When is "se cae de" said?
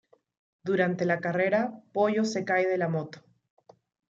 2.25-2.79